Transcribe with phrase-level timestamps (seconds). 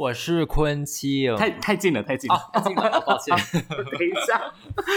[0.00, 3.36] 我是坤七哦，太太近了，太近了，太近了， 抱歉，
[3.68, 4.50] 等一下。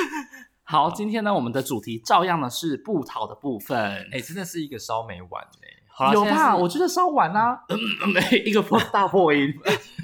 [0.64, 3.78] 好，今天呢，我们的主题照样呢是布桃的部分。
[4.14, 6.56] 哎，真的是一个烧没完哎，有吧？
[6.56, 7.60] 我觉得烧完啊，
[8.14, 9.54] 没一个破大破音，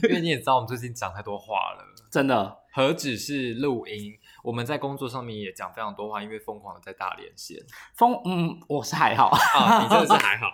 [0.04, 4.12] 因为你也知道我们最近讲太多话了，真的，何止是录音。
[4.44, 7.58] 我们在工作上面也讲非常多话，因为疯狂的在大连线。
[7.96, 10.48] 疯，嗯，我是还好啊，你真的是还好。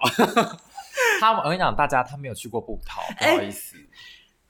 [1.20, 3.76] 他，我跟你讲，大家他没有去过布桃，不好意思。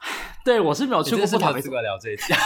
[0.45, 2.35] 对，我是没有去过布桃，没资格聊这一家。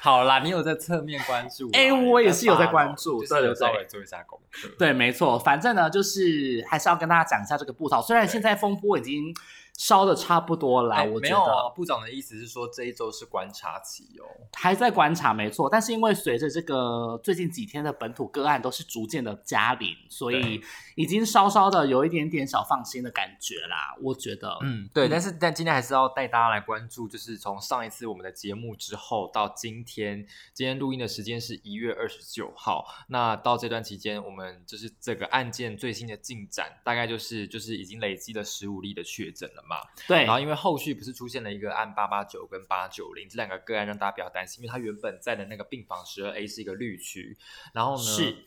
[0.00, 1.68] 好啦，你有在侧面关注？
[1.72, 4.68] 哎，我也是有在关注，对对对，稍微做一下功课。
[4.78, 8.00] 对，没错，反正呢，就是还是要跟大家讲一下这个布桃。
[8.00, 9.34] 虽然现在风波已经。
[9.78, 11.68] 烧的差不多了，我没有啊。
[11.68, 14.24] 部长的意思是说这一周是观察期哦，
[14.54, 15.68] 还在观察，没错。
[15.68, 20.62] 但是因为随着这个最近几天的本土个案都是逐渐的加零，所以
[20.96, 23.94] 已经稍稍的有一点点小放心的感觉啦。
[24.00, 25.08] 我觉得，嗯，对。
[25.08, 32.86] 但是但今天还是要带大家来关注，就是从上一次我们的节目之后到今天，今天录音的时间是一月二十九号。
[33.08, 39.62] 那到这段期间，我们就是这个案件最新的进展，大概就是就是已经累积了十五例的确诊了。
[39.68, 47.36] 嘛，对，然后因为后续不是出现了一个案八八九跟八九零这两个个案，让大家比较担心，因为他原本在的那个病房十二 A 是一个绿区，
[47.72, 48.44] 然后呢，是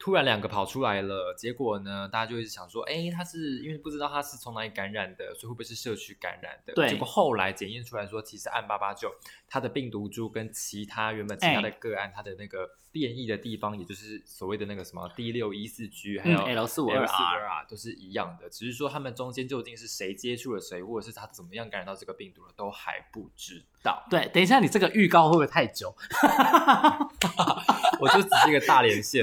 [0.00, 6.72] 突然两个跑出来了，结果呢，大家就一直想说，哎，他是因为不知道他是从哪里感染的，所以会不会是社区感染的？
[6.72, 9.14] 对，结果后来检验出来说，其实案八八九
[9.46, 12.70] 它的病毒株跟其他原本其他的个案，它的那个。
[12.92, 18.50] 变异的地方，也就是所谓的那个什么 D 六一四 G，还有 L 四五二 R，都是一样的。
[18.50, 24.04] 只是说他们中间究竟是谁接触了谁，或者是他怎么样感染到这个病毒了，都还不知道。
[24.10, 25.94] 对，等一下，你这个预告会不会太久？
[28.00, 29.22] 我就只是一个大连线。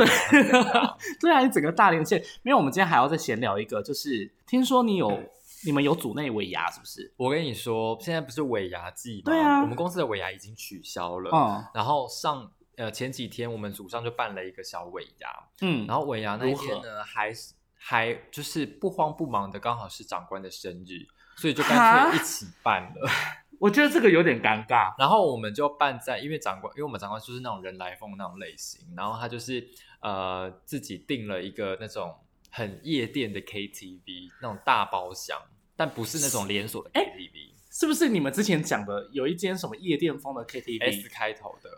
[1.19, 5.19] 对啊，你整个大连线，没有我们今天还要再闲聊一个，就是听说你有
[5.65, 7.13] 你们有组内尾牙，是不是？
[7.17, 9.23] 我跟你说，现在不是尾牙季吗？
[9.25, 11.31] 对啊，我们公司的尾牙已经取消了。
[11.33, 12.51] 嗯，然后上。
[12.77, 15.27] 呃，前几天我们组上就办了一个小尾牙，
[15.61, 21.07] 嗯，然后尾牙那一天呢，还是还就是不慌不忙的，刚好是长官的生日，
[21.37, 23.09] 所以就干脆一起办了。
[23.59, 24.93] 我觉得这个有点尴尬。
[24.97, 29.67] 然后我们就办在，因为长官，因为我们长官就是那种人来疯那种类型，然后他就是
[30.01, 32.15] 呃自己订了一个那种
[32.51, 35.39] 很夜店的 KTV，那种大包厢，
[35.75, 41.69] 但不是那种连锁的 KTV，是不是你们之前讲的有一间什么夜店风的 KTV？S 开头的。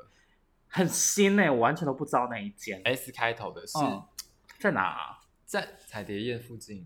[0.71, 2.79] 很新呢，我完全都不知道那一间。
[2.85, 3.79] S 开头的是
[4.59, 5.17] 在哪？
[5.43, 6.85] 在彩蝶宴附近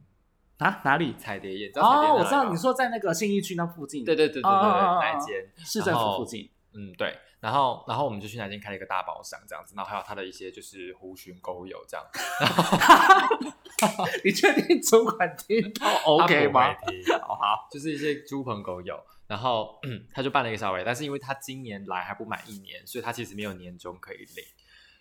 [0.63, 0.81] 啊？
[0.83, 1.13] 哪里？
[1.17, 1.71] 彩蝶宴？
[1.75, 4.03] 哦，我知道，你说在那个信义区那附近。
[4.05, 6.49] 对对对对对，那一间市政府附近。
[6.73, 7.15] 嗯，对。
[7.39, 9.73] 然后，然后我们就去那间开了一个大包厢，这样子。
[9.75, 12.05] 然后还有他的一些就是狐群狗友这样。
[14.23, 16.73] 你确定主管听到 OK 吗？
[17.27, 18.97] 好， 就是一些猪朋狗友。
[19.27, 24.45] 然后嗯 他就办了一个小尾，但是因为他今年来还不满一年，所以他其实没有年终可以领。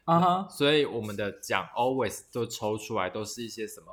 [0.05, 3.87] 啊哈，所以我们的奖 always 都抽出来都是一些什么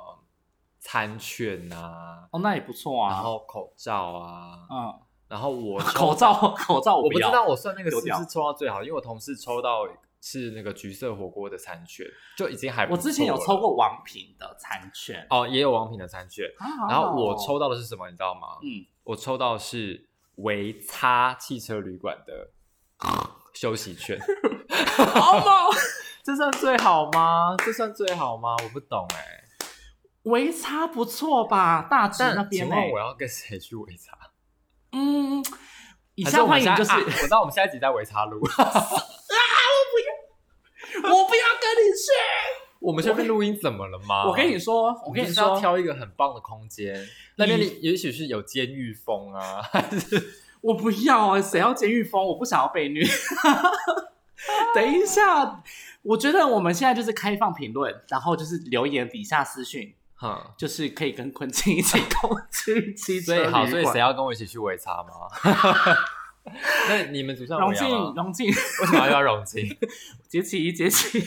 [0.80, 2.26] 餐券呐。
[2.32, 3.10] 哦，那也不错啊。
[3.10, 4.94] 然后口罩啊，嗯，
[5.28, 9.86] 然后我口罩口罩我不知道我算那个是不是抽到最好，因为我同事抽到
[10.20, 12.04] 是那个橘色火锅的餐券，
[12.36, 16.44] 就已经还我之前有抽过王品的餐券，哦，也有王品的餐券。
[16.88, 18.58] 然后我抽到的是什么，你知道吗？
[18.62, 20.06] 嗯，我抽到是。
[20.36, 22.48] 维差汽车旅馆的
[23.52, 24.18] 休息券
[25.20, 25.68] 好吗？
[26.24, 27.54] 这算最好吗？
[27.58, 28.56] 这算最好吗？
[28.64, 29.39] 我不懂哎。
[30.24, 31.86] 维差不错吧？
[31.90, 32.76] 大直那边呢？
[32.92, 34.16] 我要跟谁去维差？
[34.92, 35.42] 嗯，
[36.14, 38.38] 以下欢迎就是，我知道我们下一集在维差录。
[38.58, 38.62] 啊！
[38.62, 42.06] 我不要，我不要跟你去。
[42.80, 44.26] 我们这边录音怎么了吗？
[44.26, 46.94] 我跟你说，我跟你说，挑一个很棒的空间，
[47.36, 51.40] 那边也许是有监狱风啊，还 是我不要啊？
[51.40, 52.24] 谁要监狱风？
[52.26, 53.04] 我不想要被虐。
[54.74, 55.62] 等一下，
[56.02, 65.08] 我觉得我们现在就是开放评论，然后就是留言底下私讯，哈，就是可以跟坤清一起共去七所以好，所以谁要跟我一起去维茶吗？
[66.88, 69.64] 那你们组上荣静，荣静为什么要荣静？
[70.28, 71.22] 杰奇，杰奇。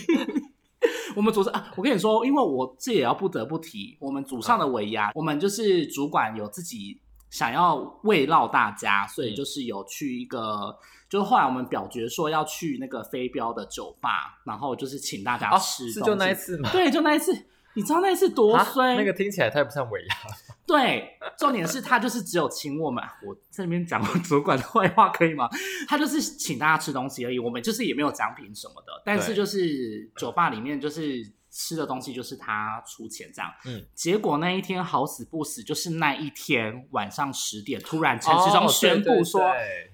[1.17, 6.99] 我们组上啊，我跟你说，因为我这也要不得不提，我们组上的尾牙，我们就是主管有自己
[7.31, 10.77] 想要慰劳大家，所以就是有去一个，
[11.09, 16.69] 就是后来我们表决说要去那个飞镖的酒吧，然后就是请大家吃，是就那一次吗？
[16.71, 17.47] 对，就那一次。
[17.75, 18.95] 你知道那次多衰？
[18.95, 20.15] 那个听起来太不像尾牙。
[20.65, 25.49] 对，重点是他就是只有请我们，我这边讲主管的坏话可以吗？
[25.87, 29.01] 他就是请大家吃东西而已，我们就是也没有奖品什么的。
[29.05, 31.21] 但是就是酒吧里面就是
[31.51, 33.51] 吃的东西就是他出钱这样。
[33.65, 33.85] 嗯。
[33.93, 39.41] 结果那一天好死不死，就是那一天晚上十点，突然陈时中宣布说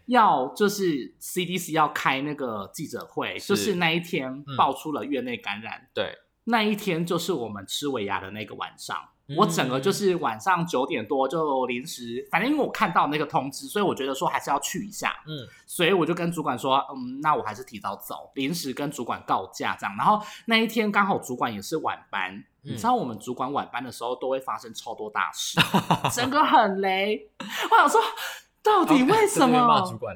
[0.05, 5.89] 要就是 CDC 要开那个记者会，就是那一天爆出了院内感染。
[5.95, 6.15] 对。
[6.49, 8.97] 那一天就是我们吃尾牙的那个晚上，
[9.37, 19.95] 我整个就是晚上九点多就临时，反正因为我看到那个通知，所以我觉得说还是要去一下，嗯，所以我就跟主管说，嗯，那我还是提早走，临时跟主管告假这样。
[19.95, 25.59] 然后那一天刚好主管也是晚班，你知道我们主管晚班的时候都会发生超多大事，
[26.11, 27.29] 整个很雷。
[27.71, 28.01] 我想说。
[28.61, 29.67] 到底为 什么？
[29.67, 30.15] 骂主管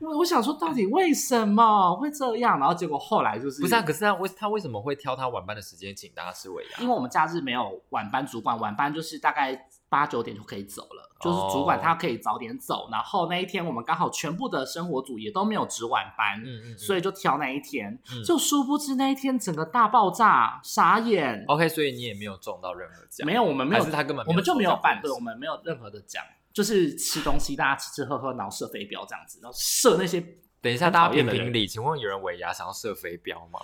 [0.00, 2.58] 我 我想说，到底为什么会这样？
[2.58, 3.82] 然后结果后来就是不是啊？
[3.82, 6.78] 可是他为他为什么会挑他晚班的时间请大家吃尾牙？
[6.80, 12.88] 因为我们假日没有晚班主管，晚班就是大概八九点就可以走了，就是主管他可以早点走。
[12.90, 17.98] 然后那一天我们刚好全部的生活组也都没有值晚班，嗯嗯，所以就挑那一天。
[18.26, 21.44] 就殊不知那一天整个大爆炸，傻眼。
[21.46, 23.26] OK，所以你也没有中到任何奖？
[23.26, 26.22] 没有，我们没有，是他根本我们就没有反对，我们没有任何的奖。
[26.54, 30.22] 就是吃东西，大家吃吃喝喝，然后射飞镖这样子，然后射那些。
[30.60, 33.58] 等一下，大家评评理，请问有人尾牙想要射飞镖吗？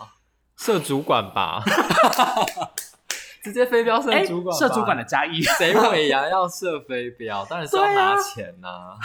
[0.57, 1.63] 射主管吧，
[3.45, 5.41] 直接飞镖射主管，射主管的加一。
[5.57, 7.45] 谁尾牙要射飞镖？
[7.47, 8.97] 当然是要拿钱呐。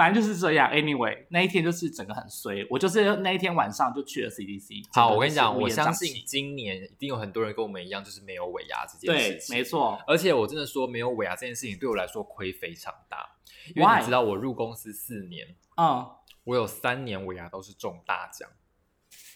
[0.00, 0.70] 反正就是这样。
[0.70, 2.66] Anyway，那一天就是整个很衰。
[2.70, 4.82] 我就是那一天晚上就去了 CDC。
[4.94, 9.54] 好，我跟你讲，我相信今年一定有很多人跟我们一样，就是没有尾牙这件事情。
[9.54, 10.00] 对，没错。
[10.06, 13.28] 而且我真的说，没有尾牙这件事情对我来说亏非常大，
[13.76, 16.08] 因为你知道我入公司四年，嗯，
[16.44, 18.48] 我有三年尾牙都是中大奖。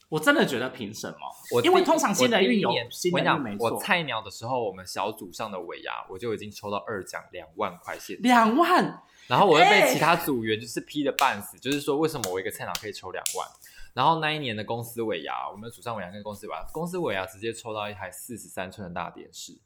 [0.08, 1.18] 我真的觉得凭什么？
[1.52, 3.70] 我因为通常新的运有新人运没错。
[3.70, 8.16] 我菜鸟的时候，我们小组上的尾牙，我就已经抽到二奖两万块钱。
[8.22, 9.02] 两万。
[9.26, 13.48] 然后我又被其他组员就是批的半死，就是说为什么我一个菜鸟可以抽两万？
[13.94, 19.60] 然后那一年的公司尾牙，我们组上尾牙跟公司尾牙，公司尾牙直接抽到一台四十三寸的大电视。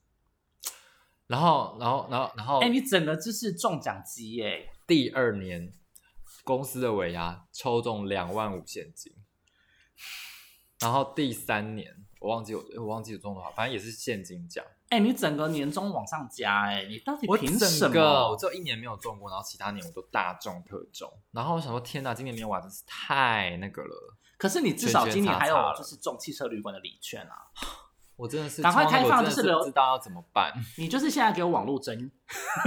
[1.26, 4.70] 然后，然后，然后，然后，哎，你整个就是中奖机耶！
[4.87, 5.72] 第二年
[6.44, 9.12] 公司的尾牙抽中两万五现金，
[10.81, 14.64] 然后第三年我忘记我我忘记有中多少，反正也是现金奖。
[14.90, 18.31] 哎，你整个年终往上加，哎，你到底凭什么？
[18.31, 21.12] 我只有一年没有中过，然后其他年我都大中特中。
[21.32, 24.17] 然后我想说，天哪，今年没有玩真是太那个了。
[24.38, 27.35] 可是你至少今年还有就是中汽车旅馆的礼券啊。
[28.19, 30.53] 我真的是赶快开放，就是不知道要怎么办。
[30.76, 32.11] 你就是现在给我网络真，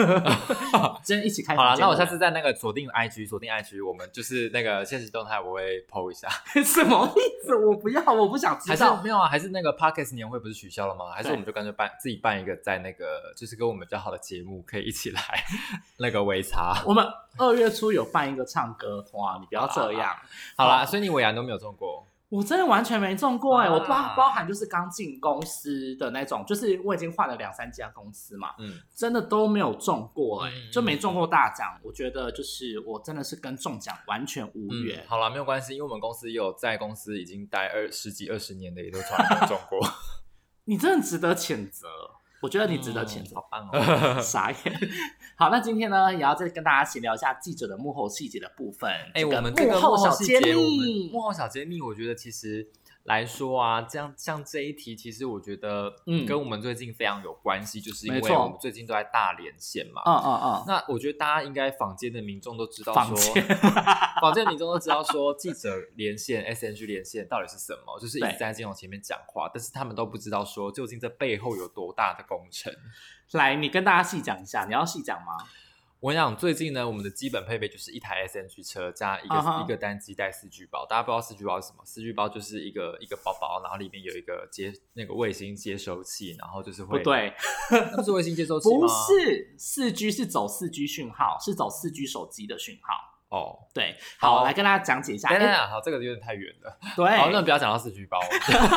[1.04, 1.58] 真一起开。
[1.58, 6.30] 好了，那我下次在那个锁定 IG，锁定 IG，我们就是那个现实动态我会 PO 一下。
[6.64, 7.54] 什么意思？
[7.54, 9.02] 我不要，我不想知道。
[9.04, 11.12] 没有啊，还是那个 Parkes 年会不是取消了吗？
[11.14, 15.22] 还是我们就干脆办自己办一个，在那个就是跟我们比较好的节目可以一起来
[15.98, 16.82] 那个微茶。
[16.86, 17.06] 我们
[17.38, 20.16] 二月初有办一个唱歌哇，你不要这样。
[20.56, 22.08] 好啦，所以你尾牙都没有中过。
[22.32, 31.78] 我真的完全没中过哎，我包包含就是刚进公司的那种，就是我已经换了两三家公司嘛，嗯，真的都没有中过哎，就没中过大奖。
[31.84, 35.06] 我觉得就是我真的是跟中奖完全无缘。
[35.10, 39.86] 好了，没有关系，因为我们公司有在公司已经待二十几二十年的，也都从来没有中过。
[40.64, 41.90] 你真的值得谴责。
[42.42, 44.20] 我觉得你值得谴责，好棒哦！
[44.22, 44.58] 傻眼。
[45.36, 48.90] 好，那今天呢，也要再跟大家闲聊一下记者的幕后细节的部分。
[49.14, 52.68] 哎，我们这个幕后小揭秘，幕后小揭秘，我觉得其实。
[53.04, 60.64] 来说啊，这样像这一题，其实我觉得，嗯，跟我们最近非常有关系，就是因为我们最近都在大连线嘛，嗯嗯嗯。
[60.68, 63.18] 那我觉得大家应该坊间的民众都知道说，
[64.22, 72.72] 坊间民众都知道说，记者连线、SNG 连线到底是什么，就是一直在镜头前面讲话，但是他们都不知道说，究竟这背后有多大的工程。
[73.32, 75.38] 来，你跟大家细讲一下，你要细讲吗？
[76.02, 80.84] 我想最近呢，我们的基本配备就是一台 S N G 车加一个一个单机带四 G 包。
[80.88, 81.84] 大家不知道四 G 包是什么？
[81.86, 87.32] 四 G 包就是一个一个包包，然后里面有一个接那个卫星接收器，然后就是会不对，
[87.70, 88.80] 那是卫星接收器 吗？
[88.80, 93.11] 不是，四 G 是走四 G 讯号，是走四 G 手机的讯号。
[93.32, 95.30] 哦，对，好，来跟大家讲解一下。
[95.30, 96.78] 等等，好，这个有点太远了。
[96.98, 98.20] 对，好，那不要讲到四 G 包。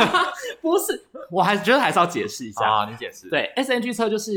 [0.63, 2.65] 不是，我还觉得还是要解释一下。
[2.65, 3.29] 啊，你解释。
[3.29, 4.33] 对，S N G 车就是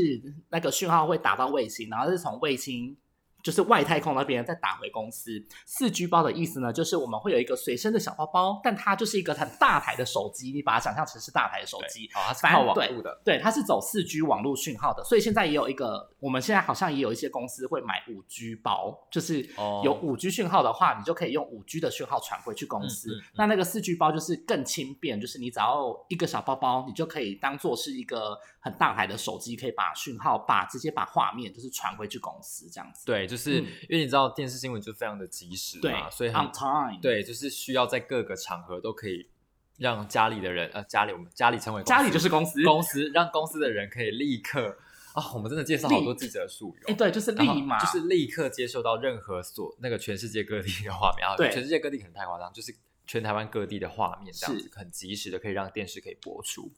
[0.50, 2.96] 那个讯号会打到卫星，然后是从卫星
[3.42, 5.30] 就是外太空那边再打回公司。
[5.64, 12.06] 四 G 包的意思呢，就是我们会有一个随身的小包包，但它就是一个很大台的手机，你把它想象成是大台的手机。
[12.14, 15.04] 哦，它是靠网络的，对，它是走四 G 网络讯号的。
[15.04, 19.48] 所以现在也有一个，我们现在好像也有一些公司会买五 G 包，就是
[19.84, 23.10] 有五 G 讯号的话，你就可以用五 G 的讯号传回去公司。
[23.36, 33.06] 那那个四 G 包就是更轻便，就是你只要一个小包包，你就可以当做是一个很大台的手机，可以把讯号把直接把画面就是传回去公司这样子。
[33.06, 36.98] 对，就是因为你知道电视新闻就非常的及时嘛，所以 on time。
[37.00, 39.28] 对，就是需要在各个场合都可以
[39.76, 44.76] 让家里的人呃家里我们家里成为家里就是公司公司让公司的人可以立刻
[45.14, 46.82] 啊，我们真的介绍好多记者术语。
[46.86, 52.74] 哎，对，就是立马就是立刻接受到任何所那个全世界各地的画面啊，对，全世界各地可能太夸张，就是
[53.06, 56.70] 全台湾各地的画面这样子很及时的可以让电视可以播出。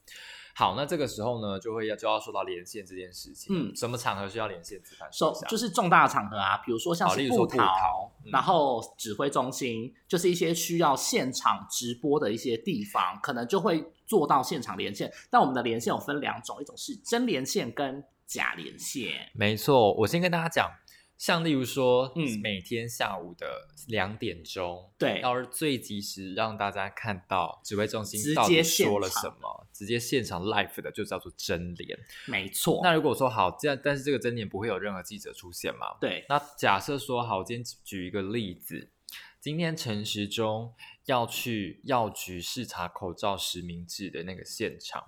[0.55, 3.55] 好，那这个时候呢，就会要就要说到连线这件事情。
[3.55, 4.79] 嗯，什么场合需要连线？
[5.11, 15.11] 说就是重大场合啊，比如说像是布逃，然后指挥中心，就是一些需要现场直播的一些地方，可能就会做到现场连线。
[15.29, 19.11] 但我们的连线有分两种，一种是真连线跟假连线。
[19.33, 20.69] 没错，我先跟大家讲。
[21.21, 32.79] 像例如说，嗯，每天下午的两点钟，对，要是最及时让大家看到指挥中心到底说了什么，直接现场 live 的就叫做真联，没错。
[32.81, 35.95] 那如果说好这样，但是这个真联不会有任何记者出现嘛？
[36.01, 36.25] 对。
[36.27, 38.89] 那假设说好，我今天举一个例子，
[39.39, 40.73] 今天陈时中
[41.05, 45.03] 要去药局视察口罩实名制的那个现场。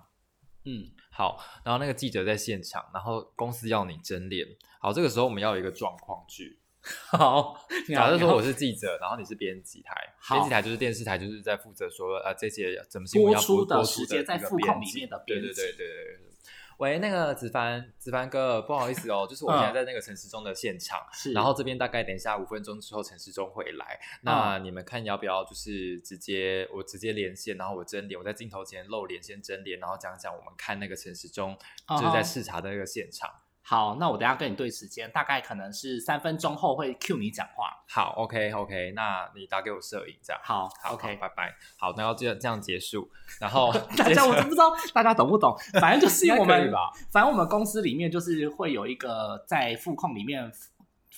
[0.66, 4.44] 嗯，好，然后那个记者在现场，然后公司要你真脸，
[4.80, 7.56] 好，这个时候我们要有一个状况剧， 好，
[7.88, 9.94] 假设说我是记者，然后你是编辑台，
[10.28, 16.33] 编辑台就是电视台，就是在负责说呃这些怎么新闻要播的时间在副控里面的编辑，对对对对对。
[16.78, 31.56] 喂，那个子凡，子凡哥，不好意思哦，就是我现在在那个陈时中的现场，是，然后这边大概等一下五分钟之后陈时中会来，那你们看要不要就是直接我直接连线，然后我真脸，我在镜头前露脸先真脸，然后讲讲我们看那个陈时中
[31.88, 33.30] 就是在视察的那个现场。
[33.66, 37.70] 好，那我等下跟你对时间，大概可能是三分钟后会 cue 你讲话。
[37.88, 40.42] 好，OK OK，那你打给我摄影这样。
[40.44, 41.54] 好，OK，拜拜。
[41.78, 43.08] 好，那要这样这样结束。
[43.40, 46.70] 然后 大家我都不知道大家懂不懂，反正就是 我们，
[47.10, 50.52] 反正我们公司里面就是会有一个在副控里面。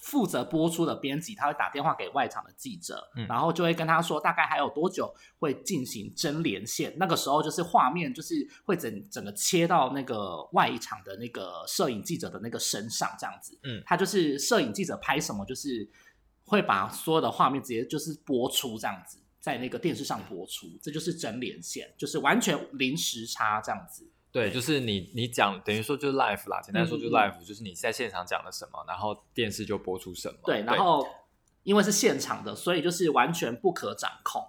[0.07, 6.95] 负责播出的编辑，他会打电话给外场的记者，然后就会跟他说，大概还有多久会进行真连线。
[6.97, 8.35] 那个时候就是画面就是
[8.65, 13.59] 会整整个切到那个外场的那个摄影记者的那个身上，这样子。
[13.65, 15.91] 嗯，他就是摄影记者拍什么，就是
[16.45, 24.09] 会把所有的画面直接就是播出这样子，在那个电视上播出，这就是真连线，就是完全零时差这样子。
[24.37, 30.37] 对，就是你你讲等于说就是 live 啦，简单说就是 live，就是你在现场讲了什么，然后电视就播出什么。
[30.45, 31.09] 对，然后
[31.63, 34.45] 因为是现场的，所以就是完全不可掌控，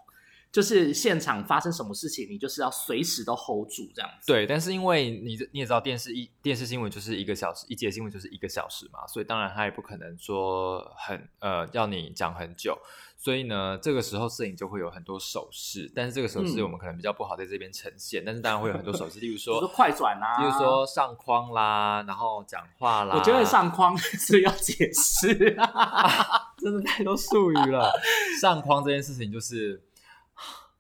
[0.51, 4.27] 就是现场发生什么事情，你就是要随时都 hold 住这样子。
[4.27, 12.77] 对，但是因为你你也知道电视一电视新闻就是一个小时，一节新闻就是一个小时嘛，所以当然他也不可能说很呃要你讲很久。
[13.17, 18.23] 所以呢，这个时候摄影就会有很多手势，但是这个手势我们可能比较不好在这边呈现。
[18.23, 23.15] 但是当然会有很多手势，例如说快转啊，例如说上框啦，然后讲话啦。
[23.17, 25.27] 我觉得上框 是要解释，
[26.57, 27.91] 真的太多术语了。
[28.39, 29.81] 上框这件事情就是。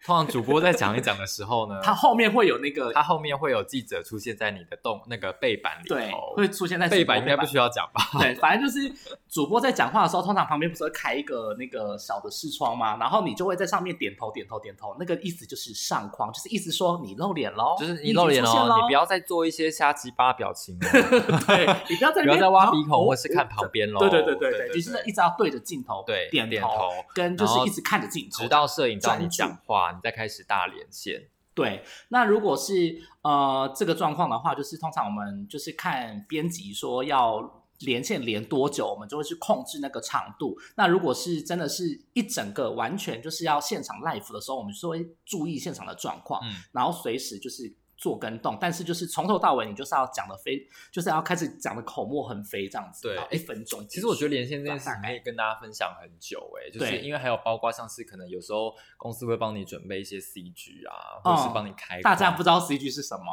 [0.07, 8.01] 通常主播在讲一讲的时候呢， 他后面会有那个，他后面会有记者出现在你的动那个背板里头，会出现在背板应该不需要讲吧？
[8.17, 8.89] 对，反正就是
[9.27, 12.95] 主播在讲话的时候，通常旁边不是会开一个那个小的视窗吗？
[12.95, 20.89] 然后你就会在上面点头点头点头，那个意思就是上框，就是意思说你露脸喽，就是你露脸喽，你不要再做一些瞎鸡巴表情了，
[21.45, 29.96] 对你不要再不要再 挖鼻孔或是看旁边喽，对对对对对，就是一直要对着镜头对点点头，跟就是一直看着镜头，直到摄影到你讲话。
[30.03, 31.83] 再开始大连线，对。
[32.09, 40.57] 那如果是呃这个状况的话，就是通常我们就是看编辑说要连线连多久，我们就会去控制那个长度。
[40.75, 47.75] 那如果是真的是一整个完全就是要现场 live 的时候，我们就会注意现场的状况，然后随时就是。
[47.97, 53.07] 做跟动，但是就是从头到尾，你就是要讲的非，就是要开始讲的口沫横飞这样子。
[53.07, 53.85] 对，一分钟。
[53.87, 62.01] 其实我觉得连线这件事情可以跟大家分享很久哎，就是因为还有包括像是可能有时候公司会帮你准备一些 CG 啊，或者是帮你开。
[62.01, 63.25] 大家不知道 CG 是什么？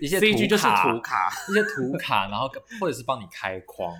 [0.00, 2.48] 一些 CG 就是图卡，一些图卡，然后
[2.80, 3.92] 或者是帮你开框。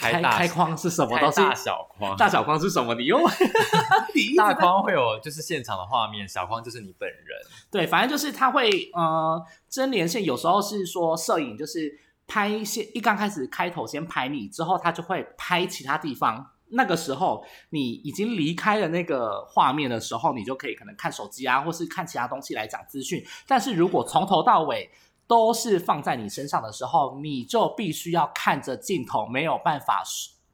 [0.00, 1.18] 开开框是什么？
[1.18, 2.94] 大小框，大小框是什么？
[2.94, 3.22] 你用
[4.36, 7.38] 大框会有就是现场的画面，小框就是你本人。
[7.70, 23.24] 对，反正就是他会呃真连线，有时候是说摄影就是拍先一刚开始开头先拍你，之后他就会拍其他地方，那个时候你已经离开了那个画面的时候，你就可以可能看手机啊，或是看其他东西来讲资讯。
[23.46, 24.90] 但是如果从头到尾
[25.30, 30.02] 都是放在你身上的时候，你就必须要看着镜头，没有办法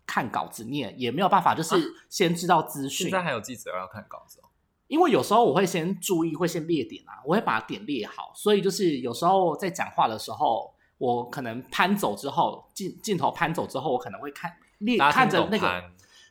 [0.04, 3.08] 看稿子念，也没有办法就是先知道资讯。
[3.08, 4.52] 现在还有记者要看稿子哦。
[4.86, 15.82] 因为有时候我会先注意，会先列点啊，我会把点列好，所以就是有时候在讲话的时候，我可能攀走之后，镜镜头攀走之后，我可能会看列看着那个。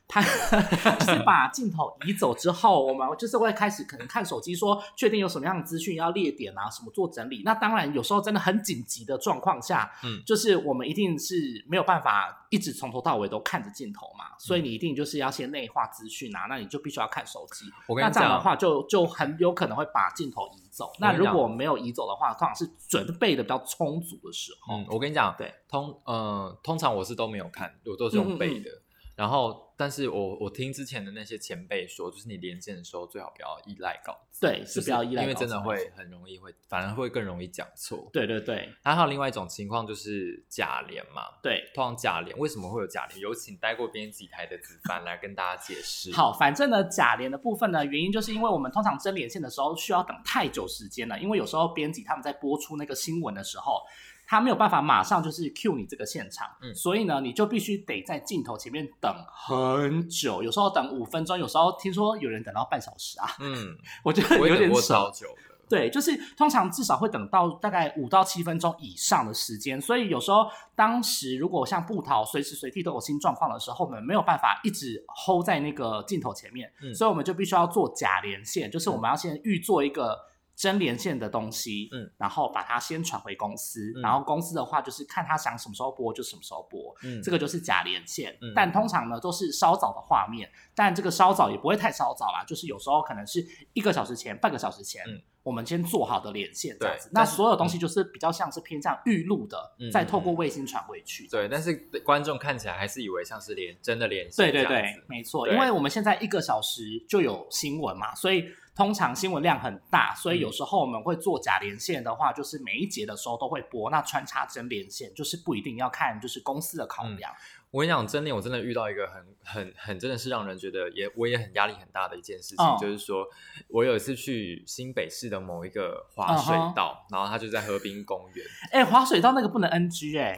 [0.08, 0.22] 他
[0.98, 7.42] 就是把镜头移走之后，我们就是会开始可能看手机，说确定有什么样的资讯要列点啊，什么做整理。
[7.44, 11.34] 那当然有时候真的很紧急的状况下，嗯，就是我们一定是
[11.68, 17.66] 没有办法一直从头到尾都看着镜头嘛，所以你一定就是要先内化资讯啊，那你就必须要看手机。
[18.00, 20.92] 那这样的话就就很有可能会把镜头移走。
[21.00, 24.76] 那如果没有移走的话，通常是准备的比较充足的时候。
[24.76, 28.70] 嗯，我跟你讲，对，通呃通常我是都没有看，我都是用背的。
[29.16, 38.10] 然后，但是我我听之前的那些前辈说，就是你连线的时候最好不要依赖稿子，对，是不要依赖，因为真的会很容易会，反而会更容易讲错。
[38.12, 43.18] 对对对，还有另外一种情况就是假连嘛，对，通常假连为什么会有假连？
[43.18, 46.12] 有请待过编辑台的子凡来跟大家解释。
[46.12, 53.80] 好，反正呢，假连的部分呢，原因就是因为我们通常真连线的时候需要等太久时间了，因为有时候编辑他们在播出那个新闻的时候。
[54.26, 65.28] 他没有办法马上就是 cue 你这个现场，嗯，所以呢，你就必须得在镜头前面等很久，有时候等五分钟，有时候听说有人等到半小时啊，嗯， 我觉得有点少久。
[65.68, 80.16] 对，就是通常至少会等到大概五到七分钟以上的时间，所以有时候当时如果像布桃随时随地都有新状况的时候，我们没有办法一直 hold 在那个镜头前面，所以我们就必须要做假连线，就是我们要先预做一个。
[80.56, 88.52] 真连线的东西，嗯，然后把它先传回公司，然后公司的话就是看他想什么时候播就什么时候播，嗯，这个就是假连线，嗯。
[88.56, 95.04] 但通常呢都是稍早的画面，但这个稍早也不会太稍早啦，就是有时候可能是一个小时前、半个小时前，
[95.46, 99.56] 我们先做好的连线这样子，那所有东西就是比较像是偏向预录的，
[99.92, 101.72] 再透过卫星传回去，对，但是
[102.04, 108.44] 观众看起来还是以为像是连真的连线，对对对，没错，因为我们现在一个小时就有新闻嘛，所以。
[108.76, 113.88] 通常新闻量很大，所以有时候我们会做假连线的话，就是每一节的时候都会播。
[113.88, 117.32] 那穿插真连线，就是不一定要看，就是公司的考量。
[117.70, 123.26] 我跟你讲，真的我真的遇到一个很很很真的是让人觉得也我也很压力很大的一件事情，就是说
[123.68, 128.46] 我有一次去新北市的某一个滑水道，然后他就在河滨公园。
[128.72, 130.34] 哎，滑水道那个不能 NG 哎。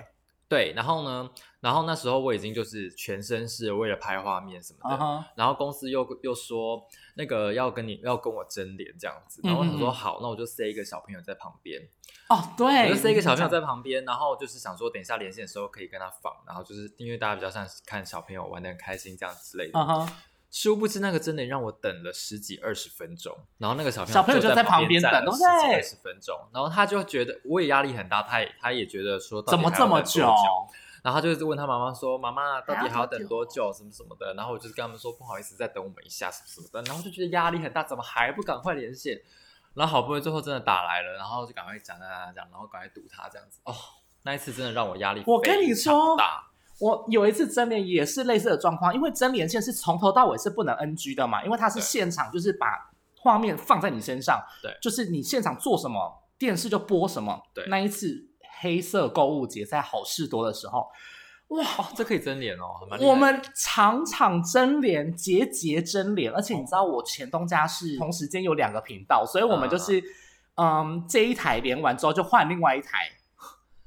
[0.49, 1.31] 对，然后呢？
[1.61, 6.81] 然后那时候我已经就是全身是为了拍画面什么的，然后公司又又说
[7.17, 11.83] 那个要跟你要跟我争脸这样子，然后他说好，那我就塞一个小朋友在旁边。
[12.29, 19.79] 哦，对，我就塞一个小朋友在旁边，然后就是想说等一下连线的时候可以跟他仿，然后就是因为大家比较像看小朋友玩的很开心这样之类的。
[20.51, 30.23] 殊不知那个真的让我等了十几二十分钟，然后那个小朋友小朋友就在旁边等了十几二十分钟，然后他就觉得我也压力很大，他也他也觉得说怎么这么久，
[31.03, 33.71] 然后他就是问他妈妈说妈妈到底还要等多久？
[33.73, 39.21] 什么什么的，然后我就跟他们说不好意思再等我们一下什么什么的，然后就觉得压力很大，怎么还不赶快连线？
[39.75, 43.61] 然后好不容易最后真的打来了，然后就赶快讲讲讲讲，然后赶快堵他这样子。
[43.65, 43.75] 哦，
[44.23, 46.48] 那一次真的让我压力我跟你说大。
[46.81, 57.43] 我有一次真连也是类似的状况，因为真连线是从头到尾是不能 NG 的嘛，因为它是现场，就是把画面放在你身上，对，就是你现场做什么，电视就播什么。
[57.53, 58.29] 对，那一次
[58.61, 60.87] 黑色购物节在好事多的时候，
[61.49, 61.65] 哇，
[61.97, 70.01] 这可以真连哦，我们场场真连，节节真连，而且你知道我前东家是同时间有两个频道，所以我们就是，
[70.55, 73.11] 嗯，这一台连完之后就换另外一台。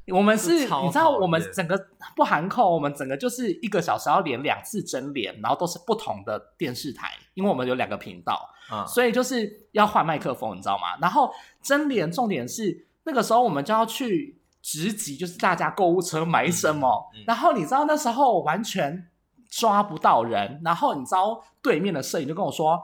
[0.07, 8.49] 我们是，你知道，我们整个不含扣，我们整个就是一个小时要连两次真连，然后都是不同的电视台，因为我们有两个频道，
[8.87, 10.97] 所以就是要换麦克风，你知道吗？
[11.01, 19.07] 然后真连重点是那个时候我们就要去直击，就是大家购物车买什么，然后你知道那时候完全
[19.49, 22.81] 抓不到人，然后你知道对面的摄影就跟我说，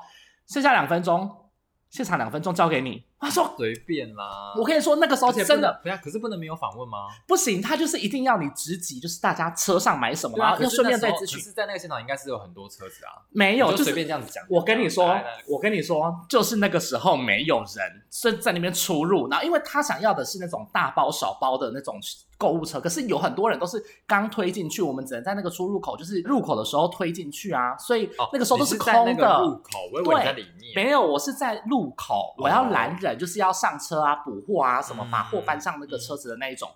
[0.47, 1.43] 剩下两分钟。
[1.89, 4.53] 现场两分钟交给你，他说随便啦。
[4.58, 7.08] 我跟你说，那个时候真的，不要，可是不能没有访问吗？
[7.27, 11.39] 不行，他就是一定要你直击，就是大家车上买什么，然后又顺便再咨询。
[11.39, 14.43] 是在那个现场应该是有很多车子啊，没有，就随便这样子讲。
[14.49, 21.99] 我跟你说，我跟你说，就是那个时候没有人是在那边出入，然后因为他想要的是那种大包小包的那种。
[22.39, 29.39] 购物车，可是有很多人都是刚推进去，我们只能在那个出入口，就是入口的时候推进去啊，所以那个时候都是空的。
[29.39, 30.71] 入口，对，在里面。
[30.75, 36.70] 没有，我是在入口，我要拦人，就是要上车啊，补货啊，什么把货搬上那个车子的那一种。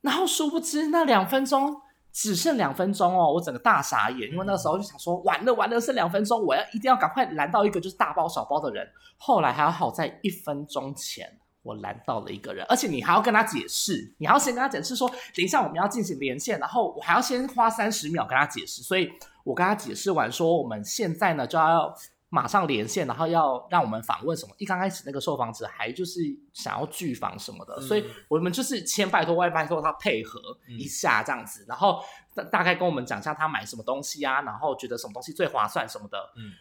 [0.00, 1.80] 然后殊不知那两分钟
[2.12, 8.88] 只剩两分钟哦，我整个大傻眼，因为那个时候就想说，完了完了，剩两分钟，我要一定要赶快拦到一个就是大包小包的人。
[9.18, 19.10] 后来还好在一分钟前，我拦到了一个人，而且你还要跟他解释，你还要先跟他解释说，等一下我们要进行连线，然后我还要先花三十秒跟他解释，所以
[19.44, 21.94] 我跟他解释完说，我们现在呢就要。
[22.36, 24.54] 马上连线，然后要让我们访问什么？
[24.58, 26.20] 一刚开始那个受访者还就是
[26.52, 30.38] 想要拒访什么的，所以我们就是千拜托万拜托他配合
[30.78, 32.02] 一下这样子，然后
[32.34, 36.18] 大大概跟我们讲一下他买什么东西啊，然后觉得什么东西最划算什么的。
[36.36, 36.52] 嗯。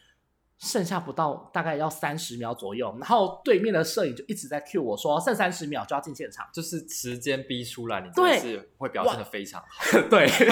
[0.57, 10.47] 剩下不到大概要三十秒左右，然后对面的摄影就一直在 cue 我说剩三十秒就要进现场，就是时间逼出来，你真的是会表现的非常好， 对，真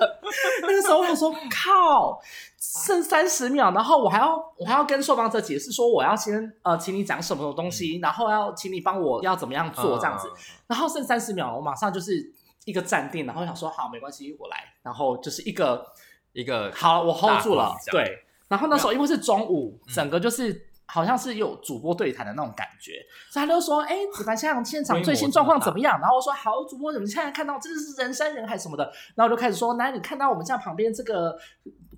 [0.00, 0.15] 的。
[0.62, 2.20] 那个时候我说靠，
[2.58, 10.28] 剩三十秒，然后我还要我还要跟受访者解释说我要先呃请你讲什么东西，然后要请你帮我要怎么样做这样子，
[10.66, 12.32] 然后剩三十秒，我马上就是
[12.64, 15.86] 一个站定，然后想说好没关系我来，然后就是一个
[16.32, 18.22] 一个好我 hold 住了，对。
[18.48, 22.92] 然后那时候因为是中午，整个就是好像是有主播对谈的那种感觉，
[23.30, 31.36] 所以他就说：“哎，子凡现场现场最新状况怎么样？”然后我说：“好，主播，你们现在看到真的是人山人海什么的。”然后我就开始说：“那，你看到我们在旁边这个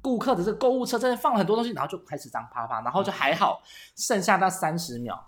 [0.01, 3.61] 顾客的这个购物车，真的放了很多东西。”然后就开始这样啪啪，然后就还好，
[3.97, 5.23] 剩下那三十秒，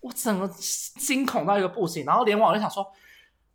[0.00, 2.86] 我整个惊恐到一个不行，然后连网就想说。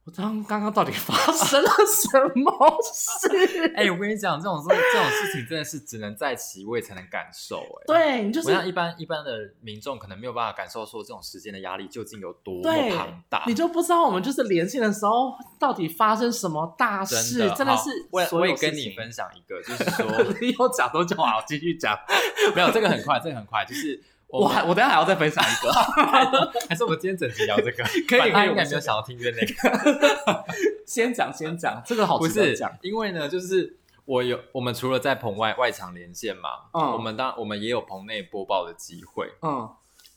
[0.09, 2.51] 刚刚刚到底发 生了什么
[2.93, 3.73] 事？
[3.75, 7.57] 哎，我跟你讲，这种这这种事情真的是只能在其位才能感受。
[7.57, 13.43] 哎，对，你就是像一般一般的民众可能没有办法感受说这种时间的压力究竟有多么庞大。
[13.47, 17.89] 你就不知道我们就是连线的时候到底发生什么大事，真的是。
[18.11, 20.05] 我我也跟你分享一个，就是说
[20.41, 21.97] 你有讲都讲好，继续讲。
[22.55, 24.01] 没有这个很快，这个很快，就是。
[24.31, 25.71] 我还我等下还要再分享一个，
[26.69, 27.83] 还是我们今天整集聊这个？
[28.07, 30.45] 可以，他应该没有想要听的那个。
[30.85, 39.67] 先讲先讲，这个好不是讲，因为呢，就是我有我们除了在棚外外场连线嘛，嗯，我们当我们也有棚内播报的机会，嗯，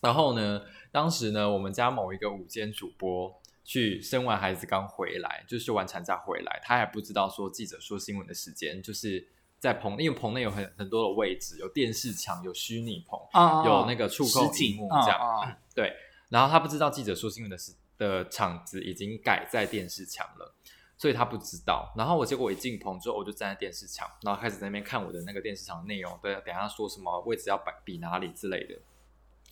[0.01, 9.29] 然后呢，当时呢，我们家某一个午间主播去生完孩子刚回来，就休完产假回来，他还不知道说记者说新闻的时间就是。
[9.63, 13.17] 在棚，因为棚内有很很多的位置，有电视墙，有虚拟棚，
[13.65, 15.57] 有那个触控屏幕这样。
[15.73, 15.95] 对，
[16.31, 20.53] 然后他不知道记者说新闻的是的场子已经改在电视墙了，
[20.99, 21.93] 所以他不知道。
[21.97, 28.75] 然后我结果一进棚之后，我就站在电视墙，然后开始在那边看我的那个电视墙内容，对，等下说什么位置要摆比哪里之类的。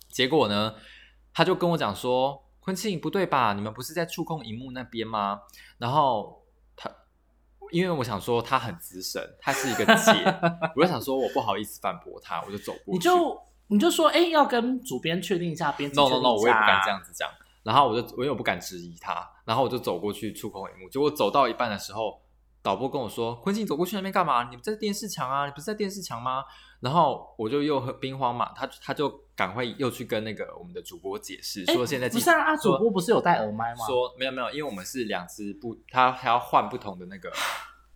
[0.09, 0.75] 结果呢，
[1.33, 3.53] 他就跟我讲说：“昆庆不对吧？
[3.53, 5.43] 你们不是在触控荧幕那边吗？”
[5.79, 6.40] 然后。
[7.71, 10.11] 因为我想说他很资深，他是一个姐，
[10.75, 12.91] 我就想说我不好意思反驳他，我就走过去。
[12.91, 17.29] 你就你就说，哎，要跟主编确定一下，编辑 no no no，我也不敢这样子讲。
[17.63, 20.89] 然后我就我又不敢质疑他，然后我就走过去触控荧幕。
[20.89, 22.21] 结果走到一半的时候，
[22.63, 24.49] 导播跟我说：“坤庆，走过去那边干嘛？
[24.49, 25.45] 你在电视墙啊？
[25.45, 26.43] 你不是在电视墙吗？”
[26.81, 37.31] 然后我就又很兵荒马，他他就赶快又去跟那个我们的主播解释说：“现在不是啊，主播不是有戴耳麦吗？”说没有没有，因为我们是两只不，他还要换不同的那个。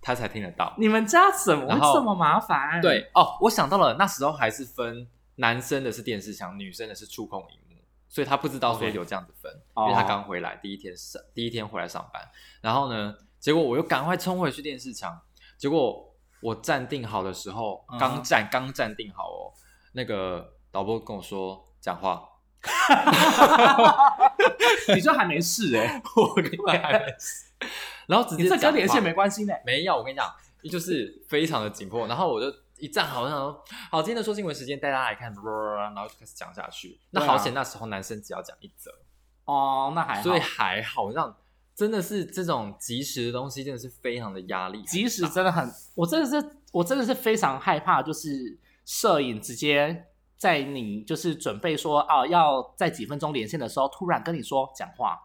[0.02, 0.72] 他才听得到。
[0.78, 2.80] 你们家怎么这么麻烦？
[2.80, 12.22] 对哦，我想到了，那时候还是分男生的是电视墙，女生的是触控荧幕，所以他不知道说有这样子分，因为他刚回来第一天上第一天回来上班，
[12.62, 15.20] 然后呢，结果我又赶快冲回去电视墙，
[15.58, 19.52] 结果我站定好的时候，刚站刚站定好哦，
[19.94, 22.28] 那个导播跟我说讲话，
[24.94, 27.46] 你说还没事 哎，我另外还没事。
[28.08, 29.54] 然后直接这跟连线没关系呢？
[29.66, 30.32] 没有，我跟你讲，
[30.70, 32.08] 就是非常的紧迫。
[32.08, 37.00] 然后我就一站好，像说好，今天的说新闻时间带大家来看，然后就开始讲下去。
[37.12, 38.92] 那好险，那时候男生只要讲一则
[39.46, 41.36] 哦，那还好所以还好，让
[41.76, 44.82] 真的是这种即时的东西，真的是非常的压力。
[44.84, 50.06] 即时真的很，我真的是我真的是非常害怕，就是摄影直接
[50.38, 55.20] 在你就是准备说啊要在几分钟连线的时候，突然跟你说讲话。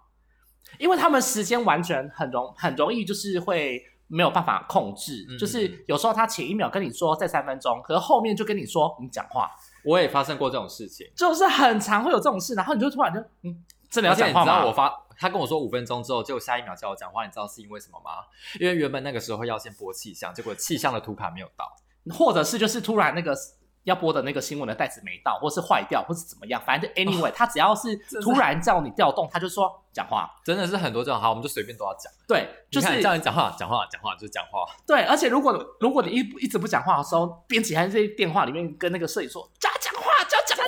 [0.79, 5.27] 因为他们时间完全很容很容易，就是会没有办法控制。
[5.37, 9.51] 就是有时候他前一秒跟你说在三分钟，可是后面就跟你说你讲话。
[9.83, 14.65] 我也发生过这种事情，就是很常会有这种事，然后你就突然就嗯，真的要讲话吗？
[14.65, 14.89] 我发
[15.21, 18.25] 他跟我说五分钟之后，结果下一秒叫我讲话，你知道是因为什么吗？
[18.59, 21.77] 因为原本那个时候要先播气象，结果气象的图卡没有到，
[22.19, 23.37] 或者是就是突然那个。
[23.85, 32.13] 要播的那个新闻的袋子没到，或是坏掉，或是怎么样，反正 anyway，他只要是 突然叫你调动，他就说讲话，真的是很多这种，好，我们就随便都要讲。
[32.29, 34.67] 对，就是叫你讲话，讲话，讲话，就是讲话。
[34.87, 40.65] 对，而且如果如果你一一直不讲话的时候，编辑还在电话里面跟那个摄影说，叫讲话，叫讲话，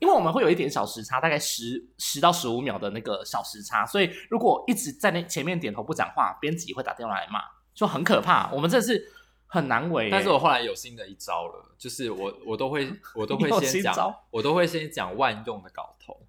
[0.00, 7.40] 因为我们会有一点小时差，大概十十到十五秒的那个小时差，所以如果一直在那前面点头不讲话，编辑会打电话来骂，
[7.74, 8.50] 就很可怕。
[8.52, 9.12] 我们这是
[9.46, 10.10] 很难为。
[10.10, 16.26] 但是我后来有新的一招了，就是我我都会 我都会先讲，我都会先讲万用的稿头，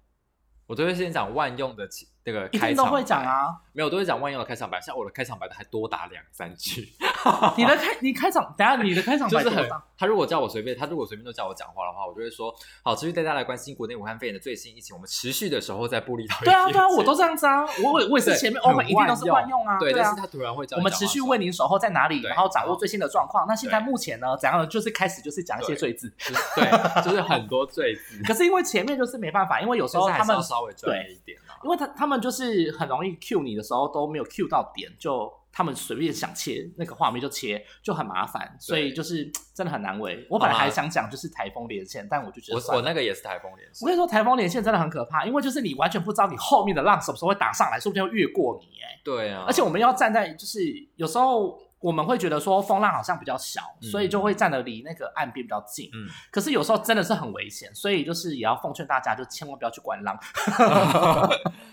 [0.66, 1.88] 我都会先讲万用的。
[2.22, 6.92] 那个开场都会讲啊，没有都会讲万用的开场白，像我的开场白的还多打两三句。
[7.56, 16.36] 你的开你开场，等下你的开场白就是很，他如果叫我随便，他如果随便都叫我讲话的话，我就会说好，持续带大家来关心国内武汉肺炎的最新疫情，我们持续的时候在布里岛。
[16.42, 23.46] 对啊对啊， 我都这样子啊，我我也是前面我们一定都是惯用啊，对，但是他突然会叫我们持续为您守候在哪里，然后掌握最新的状况。
[23.46, 26.12] 那现在目前呢，怎样就是开始就是讲一些罪字，
[26.56, 26.70] 对，
[27.04, 28.22] 就是很多罪字。
[28.24, 31.38] 可是因为前面就是没办法，因为有时候他们稍微专业一点。
[31.62, 40.26] 因为他他们就是很容易 Q 你的时候都没有 Q 到点，就他们随便想切那个画面就切，就很麻烦，所以就是真的很难为。
[40.30, 43.84] 我本来还想讲就是台风连线，但我就觉得我我那个也是台风连线。
[43.84, 49.00] 我跟你说，台风连线真的很可怕，因为就是你完全不知道你后面的浪什么时候会打上来，说不定会越过你哎。
[49.04, 50.60] 对啊，而且我们要站在就是
[50.96, 51.70] 有时候。
[51.80, 55.88] 我们会觉得说风浪好像比较小，所以就会站得离那个岸边比较近。
[55.94, 60.14] 嗯，可是有时候真的是很危险，所以就是也要奉劝大家，就千万不要去观浪。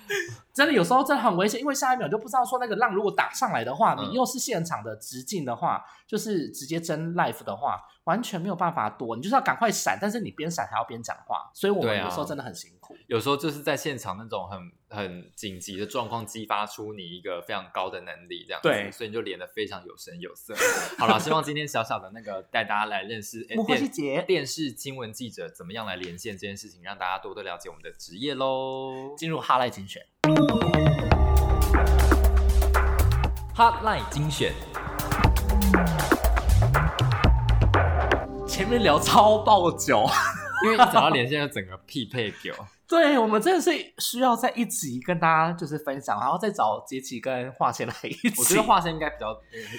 [0.57, 12.97] 真的有时候真的很危险，因为下一秒就不知道说那个浪如果打上来的话，你又是现场的直径的话，就是直接真 life 的话，完全没有办法躲，你就是要赶快闪，但是你边闪还要边讲话，所以我们有时候真的很辛苦。
[13.05, 20.55] 有时候就是在现场那种很很紧急的状况，激发出你一个非常高的能力，这样对，所以你就连的非常有声有色。
[20.97, 23.45] 好了，希望今天小小的那个带大家来认识
[24.03, 29.13] 电电视新闻记者怎么样来连线这件事情，让大家多多了解我们的职业喽。
[29.15, 30.01] 进入哈赖精选。
[33.55, 34.53] Hotline 精选，
[38.47, 40.05] 前面聊超爆久，
[40.63, 42.53] 因为一找到连线，就整个匹配久。
[42.87, 48.33] 对我们真的是需要在一集跟大家就是分享，然后再找杰奇跟华仙来一起。
[48.37, 49.27] 我觉得华仙应该比较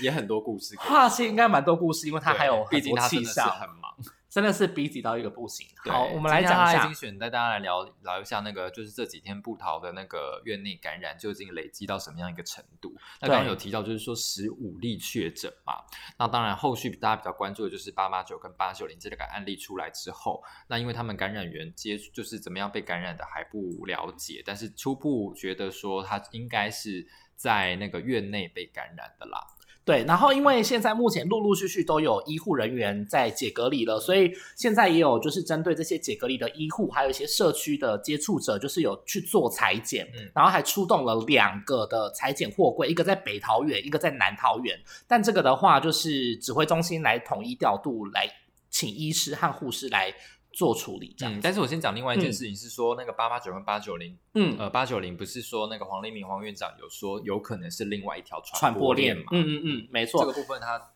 [0.02, 3.92] 也很多故事，华仙应该蛮多故事，因为他还有毕竟他气象很忙。
[4.28, 5.66] 真的是逼急到一个不行。
[5.86, 12.94] 好，我们来讲一下精选，带大家来聊聊一下那个，就是这几天布桃的那个院内感染究竟累积到什么样一个程度？
[13.20, 15.74] 那刚刚有提到，就是说十五例确诊嘛。
[16.18, 29.46] 那当然，后续大家比较关注的就是八八九跟八九零这两个案例出来之后，那因为他们感染源接就是怎么样被感染的还不了解，但是初步觉得说他应该是在那个院内被感染的啦。
[29.88, 44.78] 对，然后因为现在目前陆陆续续都有医护人员在解隔离了，所以现在也有就是针对这些解隔离的医护，还有一些社区的接触者，就是有去做裁剪，然后还出动了两个的裁剪货柜，一个在北桃园，一个在南桃园。
[45.06, 48.30] 但这个的话，就是指挥中心来统一调度，来
[48.68, 50.12] 请医师和护士来。
[50.58, 59.22] 做处理这样，但是我先讲另外一件事情，是说那个八八九跟八九零，嗯，呃，八九零不是说那个黄立明黄院长有说有可能是另外一条传播链嘛？
[59.30, 60.90] 嗯嗯嗯，没错，这个部分他。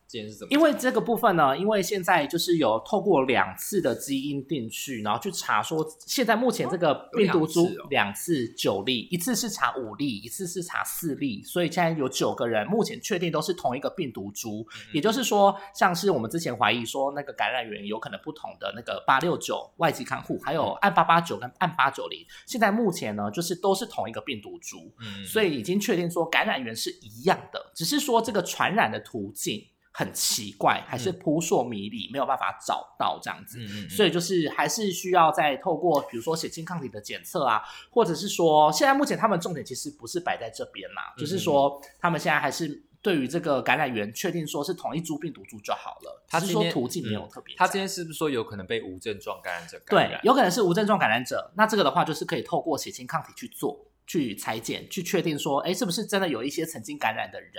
[0.51, 14.67] 因为这个部分呢，因为现在就是有透过两次的基因定序，然后去查说，现在目前这个病毒株两次九例，一次是查五例，一次是查四例，所以现在有九个人目前确定都是同一个病毒株。
[14.93, 24.93] 也就是说，像是我们之前怀疑说那个感染源有可能不同的那个八六九外籍看护，还有按八八九跟按八九零，现在目前呢就是都是同一个病毒株，
[25.27, 29.67] 所以已经确定说感染源是一样的，只是说这个传染的途径。
[29.93, 47.55] 很奇怪，还是扑朔迷离，没有办法找到这样子，所以就是还是需要再透过，比如说血清抗体的检测啊，或者是说，现在目前他们重点其实不是摆在这边啦，就是说他们现在还是对于这个感染源确定说是同一株病毒株就好了，他是说途径没有特别。
[47.57, 50.21] 他今天是不是说有可能被无症状感染者感染？
[50.21, 53.79] 对，有可能是无症状感染者，那这个的话就是可以透过血清抗体去做。
[54.13, 57.55] 去裁剪，去确定说，哎，是不是真的有一些曾经感染的人，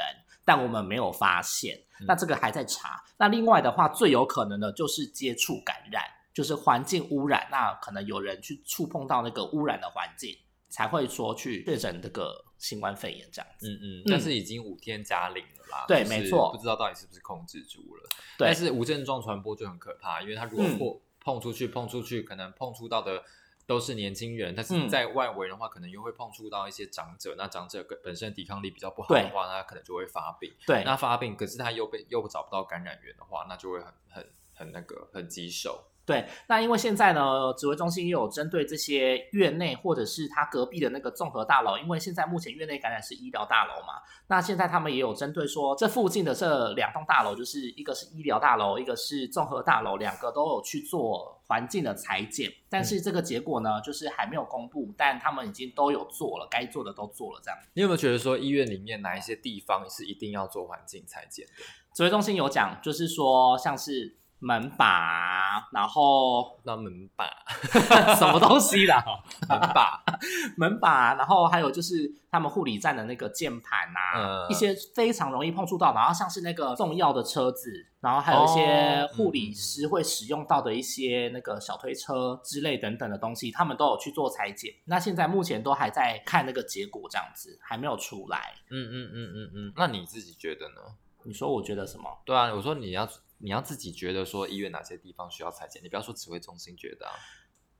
[0.46, 3.04] 但我们没有发现，那这个还在查。
[3.18, 10.38] 那另外的话，最有可能的就是接触感染，就是环境污染，那可能有人去触碰到那个污染的环境，
[10.70, 13.68] 才会说去确诊这个新冠肺炎这样子。
[13.68, 18.04] 嗯嗯，但是已经五天加零了啦，对，没错，不知道到底是不是控制住了。
[18.38, 23.24] 对，但是无症状传播就很可怕，因为它如果碰碰出去，碰出去，可能碰触到的。
[23.66, 27.36] 都是年轻人，但是在外围的话，可能又会碰触到一些长者。
[27.38, 30.54] 那长者本身抵抗力比较不好的话，那可能就会发病。
[30.66, 35.86] 对，那发病，可是他又被又找不到感染源的话，那就会很很很那个很棘手。
[36.06, 57.58] 对，那因为现在呢，指挥中心也有针对这些院内或者是他隔壁的那个综合大楼，因为现在目前院内感染是医疗大楼嘛，那现在他们也有针对说这附近的这两栋大楼，就是一个是医疗大楼，一个是综合大楼，两个都有去做环境的裁剪，但是这个结果呢，就是还没有公布，但他们已经都有做了，该做的都做了，这样。
[57.76, 61.54] 你有没有觉得说医院里面哪一些地方是一定要做环境裁剪的？
[61.96, 64.18] 指挥中心有讲，就是说像是。
[64.44, 67.26] 门把，然后那门把
[68.20, 69.02] 什么东西啦？
[69.48, 70.04] 门把，
[70.58, 84.74] 门把，然后还有就是他们护理站的那个键盘呐，一些非常容易碰触到，然后像是那个送药的车子，然后还有一些护理师会使用到的一些那个小推车之类等等的东西，他们都有去做裁剪。
[84.84, 88.54] 那现在目前都还在看那个结果，这样子还没有出来。
[88.70, 90.82] 嗯嗯嗯嗯嗯，那你自己觉得呢？
[91.26, 92.04] 你说我觉得什么？
[92.26, 93.08] 对啊，我说你要。
[93.44, 97.12] 你要自己觉得说医院哪些地方需要裁剪，你不要说指挥中心觉得啊，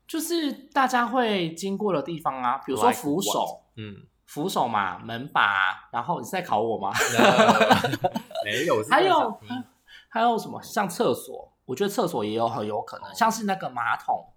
[0.06, 6.92] 就是大家会经过的地方啊，比如说扶手，嗯，扶手嘛，门把，然后你是在考我吗？
[8.44, 9.40] 没有，还有
[10.10, 10.62] 还有什么？
[10.62, 14.33] 像厕所，我觉得厕所也有很有可能，像是那个马桶。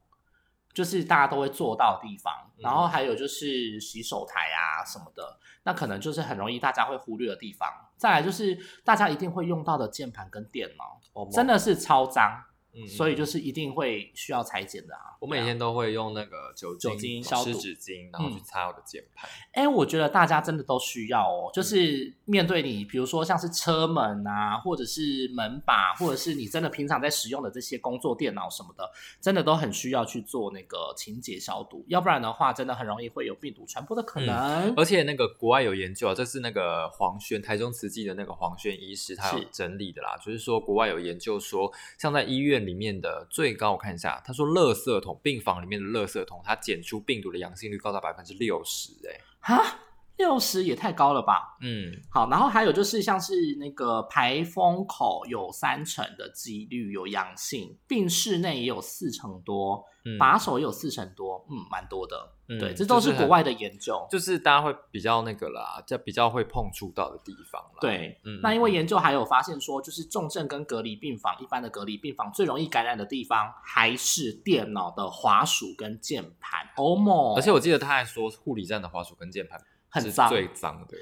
[0.77, 7.67] 就是大家都会做到的地方，然后还有就是洗手台啊什么的，那可能就是很容易大家会忽略的地方。
[7.97, 11.01] 再来就是大家一定会用到的键盘跟电脑，
[11.33, 12.45] 真的是超脏。
[12.85, 15.17] 所以就是一定会需要裁剪的啊！
[15.21, 19.31] 我每天都会用那个酒酒精消毒湿纸巾，然后去擦我的键盘。
[19.53, 21.51] 哎，我觉得大家真的都需要哦。
[21.55, 28.85] 就是面对你，比如说像是车门啊，或者是门把，或者是你真的平常在使用的这些工作电脑什么的，
[29.23, 31.83] 真的都很需要去做那个清洁消毒。
[31.89, 34.75] 要不然的话，真的很容易会有病毒传播的可能。
[34.77, 42.66] 而且那个国外有研究啊，这是那个黄轩台中慈济的那个黄轩医师他有整理的啦，就是说国外有研究说，像在医院。
[42.67, 49.79] 里面的最高，我看一下，他说，垃圾桶病房里面的垃圾桶，它检出病毒的阳性率高达百分之六十，哎，哈，
[50.17, 51.57] 六十也太高了吧？
[51.61, 59.85] 嗯，好，然后还有就是像是那个排风口有三成的几率有阳性，病室内也有四成多。
[60.21, 62.33] 把手也有四成多，嗯，蛮多的。
[62.61, 67.79] 对，这都是国外的研究，就是大家会比较那个啦，就比较会碰触到的地方啦。
[67.81, 76.61] 对，嗯，那因为研究还有发现说，就是重症跟隔离病房，一般的隔离病房最容易感染的地方还是电脑的滑鼠跟键盘。
[76.77, 80.97] 哦莫，而且我记得他还说，护理站的滑鼠跟键盘很脏，最脏的。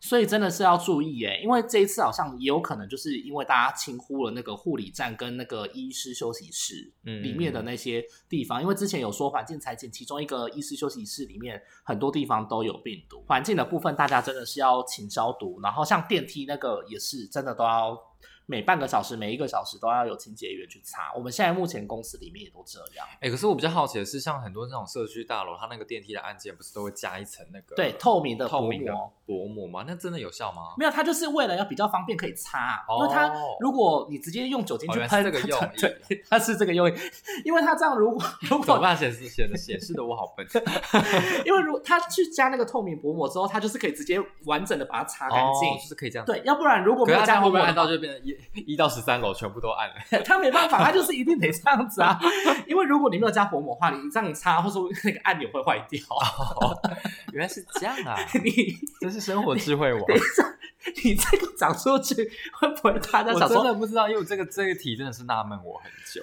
[0.00, 17.98] 所以真的是要注意耶，因为这一次好像也有可能就是因为大家轻忽了那个护理站跟那个医师休息室里面的那些地方，因为之前有说环境裁剪，其中一个医师休息室里面很多地方都有病毒，环境的部分大家真的是要勤消毒，然后像电梯那个也是真的都要。
[18.46, 21.12] 每半个小时、每一个小时都要有清洁员去擦。
[21.14, 23.06] 我们现在目前公司里面也都这样。
[23.20, 28.92] 哎，可是我比较好奇的是，像很多那种社区大楼，它那个电梯的按键不是都会加一层那个对透明的透明的
[29.26, 29.84] 薄膜吗？
[29.86, 30.74] 那真的有效吗？
[30.76, 32.84] 没有，它就是为了要比较方便可以擦。
[32.98, 36.94] 因为它如果你直接用酒精去喷，这个用对，它是这个用意。
[37.44, 38.94] 因为它这样如果如果怎么办？
[38.96, 40.46] 显示显的显示的我好笨。
[41.44, 46.26] 因为如果它去加那个透明薄膜之后，它就是可以直接完整的把它擦干净，就是可以这样。
[46.26, 48.33] 对，要不然如果没有加薄膜，按到就变成
[48.66, 48.74] 一。
[48.74, 49.94] 到十三楼全部都按了，
[50.26, 52.18] 他没办法，他就是一定得这样子啊！
[52.66, 56.00] 因为如果你没有加薄膜的话，你这样擦，或者说那个按钮会坏掉。
[57.32, 58.16] 原来是这样啊！
[58.42, 60.02] 你真是生活智慧王。
[61.04, 62.14] 你这个讲出去
[62.60, 63.58] 会不会大家想说？
[63.58, 66.20] 我真的不知道，因为这个这个题真的是纳闷我很久。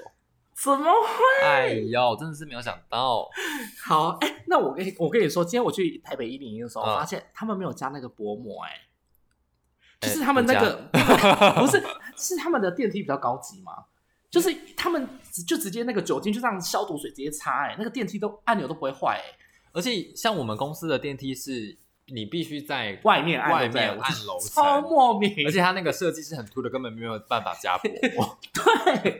[0.53, 1.47] 怎么会？
[1.47, 3.27] 哎呦，真的是没有想到。
[3.83, 8.71] 好，哎，那我跟我跟你说，今天我去台北一零一的时候，发现他们没有加那个薄膜，哎。
[10.01, 10.75] 就是他们那个
[11.61, 11.81] 不是
[12.17, 13.71] 是他们的电梯比较高级嘛？
[14.29, 15.07] 就是他们
[15.47, 19.37] 就直接那个酒精就这样消毒水直接擦，哎，那个电梯都按钮都不会坏，哎。
[19.73, 21.77] 而且像我们公司的电梯是。
[22.13, 25.33] 你必须在外面外面按楼层，超莫名。
[25.45, 27.89] 而且它那个设计是很凸的，根本没有办法加薄。
[28.53, 29.19] 对，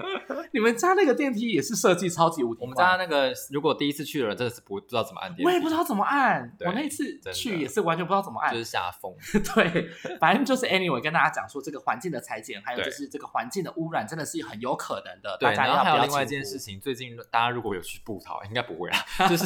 [0.52, 2.62] 你们家那个电梯也是设计超级无敌。
[2.62, 6.56] 我们家那个如果第一次去的人真的是不不知道怎么按电梯，我也不知道怎么按。
[6.66, 9.14] 我那次去也是完全不知道怎么按，就是下风。
[9.56, 15.38] 对，反正就是 anyway 跟大家讲说，这个环境的裁剪，还有就是这个环境的污染，真的是很有可能的。
[15.40, 19.46] 对，然后还有另外一件事情，最近大家如果有去布桃，应该不会啦， 就是。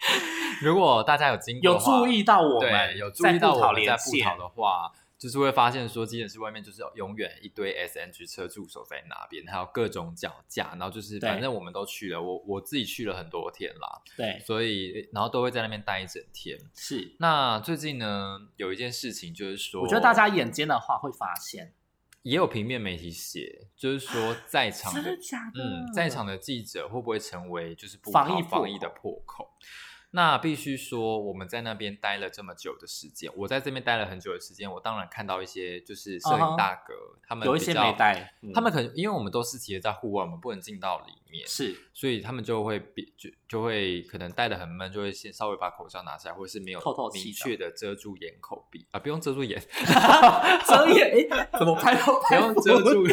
[0.62, 16.58] 如果大家有经过有注意到我们，有注意到我们在布讨的话，就是会发现说，急诊室外面就是永远一堆 S N G 车驻守在那边，还有各种脚架，然后就是反正我们都去了，我我自己去了很多天啦，对，所以然后都会在那边待一整天。
[16.74, 21.74] 是，那最近呢，有一件事情就是说，我觉得大家眼尖的话会发现，
[22.22, 25.10] 也有平面媒体写，就是说在场的，
[25.54, 29.50] 嗯，在场的记者会不会成为就是防疫防疫的破口？
[30.12, 46.80] 那必须说，我们在那边待了这么久的时间，我在这边待了很久的时间，我当然看到一些就是摄影大哥，他们有一些没带，他们可能因为我们都是企业在户外，我们不能进到里面，是，所以他们就会比就就会可能戴的很闷，就会先稍微把口罩拿下来，或者是没有
[47.12, 49.60] 明确的遮住眼口鼻啊，不用遮住眼，
[50.66, 51.28] 遮眼
[51.58, 53.04] 怎么拍到不用遮住，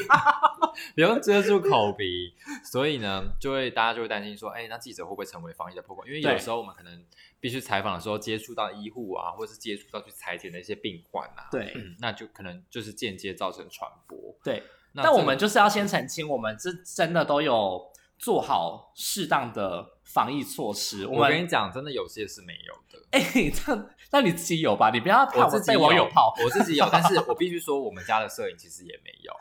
[0.96, 6.06] 不用遮住口鼻，所以呢，就会大家就会担心说，哎，那记者会不会成为防疫的破口？
[6.06, 7.06] 因为有时候我们可能。
[7.40, 14.36] 必须采访的时候接触到医护啊，或者是接触到去裁剪的一些病患啊，对，那就可能就是间接造成传播。
[14.44, 14.64] 对，
[14.96, 21.06] 但我们就是要先澄清，我们是真的都有做好适当的防疫措施。
[21.06, 23.08] 我跟你讲，真的有些是没有的。
[23.12, 24.90] 哎， 这那你自己有吧？
[24.90, 29.34] 你不要怕我被网友泡，我自己有，但是我必须说，我们家的摄影其实也没有。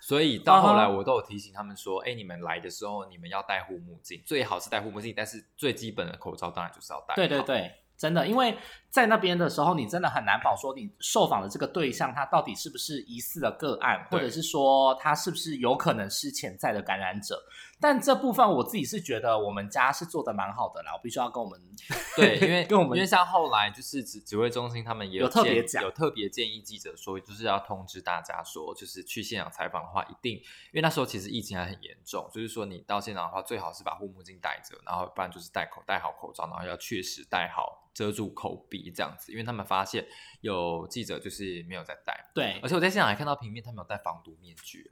[0.00, 5.14] 所以到后来，我都有提醒他们说：“哎，你们来的时候，你们要戴护目镜，最好是戴护目镜。
[5.16, 8.56] 但是最基本的口罩当然就是要戴。”对对对，真的，因为
[8.92, 17.42] 在那边的时候，你真的很难保说你受访的这个对象他到底是不是疑似的个案，或者是说他是不是有可能是潜在的感染者。
[17.80, 21.58] 但这部分我自己是觉得我们家是做的蛮好的啦，我必须要跟我们
[22.14, 40.06] 对，因为 跟我们因为像后来就是指指挥中心他们也有特别讲，有特别建议记者说，就是要通知大家说，就是去现场采访的话，一定因为那时候其实疫情还很严重，就是说你到现场的话，最好是把护目镜戴着，然后不然就是戴口戴好口罩，然后要确实戴好遮住口鼻这样子，因为他们发现
[40.40, 44.90] 有记者就是没有在戴，对，而且我在现场还看到平面他们有戴防毒面具。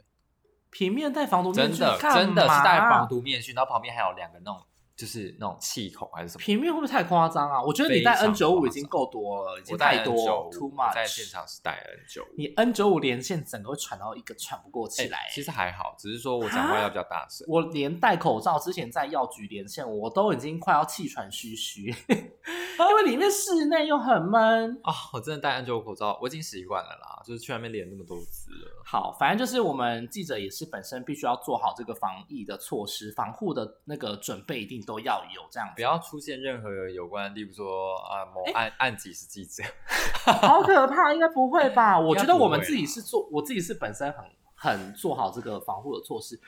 [0.71, 4.63] 平面戴防毒面具，真的真的是戴防毒面具，然后旁边还有两个那种。
[5.01, 6.41] 就是那种气孔还是什么？
[6.41, 7.63] 平面会不会太夸张啊？
[7.63, 10.15] 我觉得你戴 N 九五已经够多了，已经太多
[10.53, 10.95] ，too much。
[10.95, 15.21] 在现场是戴 N 九五，你 N 九五连线整个会喘到一个喘不过气来。
[15.33, 17.47] 其实还好，只是说我讲话要比较大声。
[17.49, 24.93] 我连戴口罩之前在药局连线，我都已经快要气喘吁吁， 因为里面室内又很闷啊！
[25.15, 28.83] 我真的戴 N 九五口罩，我已经习惯了啦，就是去外面连那么多次了。
[28.85, 35.75] 好，反正就是我们记者也是本身必须要做好这个防疫的措施，防护的那个准备一定都要有这样子。
[35.77, 39.63] 不要出现任何有关，例如说啊，某案案几是记者，
[40.43, 41.97] 好可怕，应该不会吧？
[42.01, 44.25] 我觉得我们自己是做，我自己是本身很
[44.57, 46.41] 很做好这个防护的措施，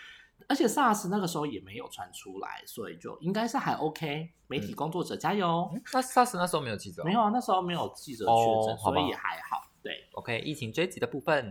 [0.49, 4.33] 而且 SARS 那个时候也没有传出来，所以就应该是还 OK。
[4.49, 5.71] 媒体工作者加油！
[5.95, 9.71] 那 SARS 那时候没有记者，没有啊，那时候没有记者确诊，所以也还好。
[9.83, 11.49] 对，OK，疫情追击的部分，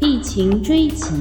[0.00, 1.14] 疫情追击。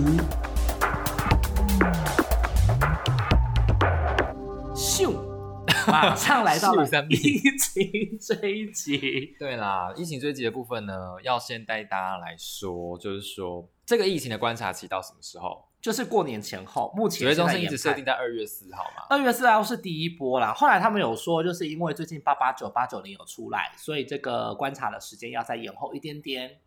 [5.92, 9.36] 马上来到了疫情追击。
[9.40, 15.66] 对啦，疫情追击的部分呢，要先带大家来说，就是说这个疫情的观察期到什么时候？
[15.82, 16.94] 就是过年前后。
[16.96, 19.06] 目前中心一直设定在二月四号嘛。
[19.10, 26.60] 二月四号是第一波啦，后来他们有说，就是因为最近八八九八九零有出来，所以这个观察的时间要再延后一点点。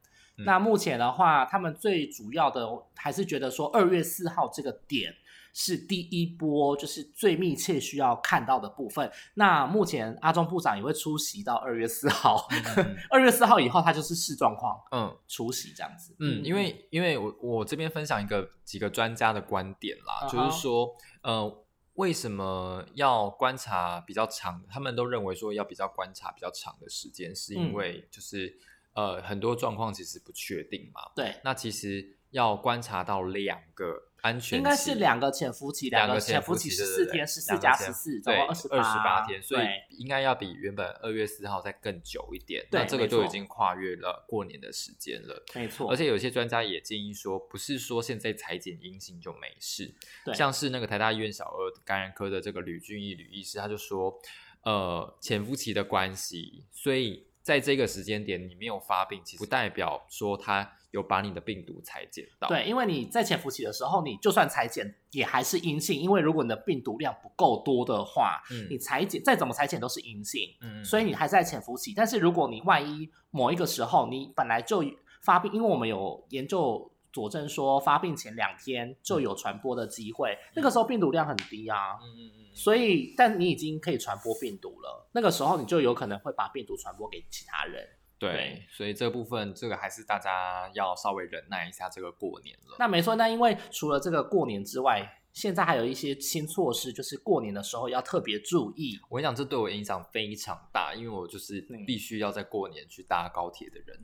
[0.47, 2.66] 那目前的话，他们最主要的
[2.97, 5.14] 还是觉得说二月四号这个点。
[5.55, 9.11] 是第一波，就是最密切需要看到的部分。
[9.34, 12.48] 那目前阿中部长也会出席到二月四号，
[13.11, 16.16] 二月四号以后他就是视状况，嗯，出席这样子。
[16.20, 24.64] 嗯，因为因为我我这边分享一个几个专家的观点啦，就是说，呃，为什么要观察比较长？
[24.70, 28.59] 他们都认为说要比较观察比较长的时间，是因为就是
[28.94, 31.03] 呃很多状况其实不确定嘛。
[31.14, 34.09] 对，那其实要观察到两个。
[34.23, 42.64] 安全应该是两个潜伏期，两个潜伏期十四天，十四加十四，总共二十八天，所以应该要比原本二月四号再更久一点。
[42.70, 45.91] 那这个就已经跨越了过年的时间了，没错。
[45.91, 49.93] 而且有些专家也建议说，不是说现在裁剪阴性就没事。
[50.35, 54.16] 像是那个台大医院小儿感染科的这个吕俊义吕医师，他就说，
[54.62, 60.72] 呃，潜伏期的关系，所以在这个时间点你没有发病，其实不代表说他。
[60.93, 71.95] 有把你的病毒裁剪到，对，因为你在潜伏期的时候，你就算裁剪也还是阴性，因为如果你的病毒量不够多的话，嗯，你裁剪再怎么裁剪都是阴性，嗯，所以你还在潜伏期。
[71.97, 74.84] 但是如果你万一某一个时候你本来就
[75.22, 87.86] 发病，因为我们有研究佐证说发病前两天就有传播的机会，那个时候病毒量很低啊，嗯嗯嗯，所以但你已经可以传播病毒了，那个时候你就有可能会把病毒传播给其他人。
[88.18, 92.76] 对，所以这部分这个还是大家要稍微忍耐一下，这个过年了。
[92.78, 98.96] 那没错，那因为除了这个过年之外，现在还有一些新措施，就是过年的时候要特别注意。
[99.10, 103.98] 我跟你讲，这对我影响非常大，因为我就是必须要在过年去搭高铁的人。